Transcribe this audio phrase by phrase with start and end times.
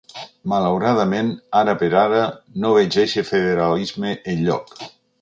[0.53, 1.29] Malauradament,
[1.59, 2.23] ara per ara,
[2.65, 4.79] no veig eixe federalisme enlloc.